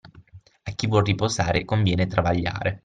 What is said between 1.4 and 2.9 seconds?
conviene travagliare.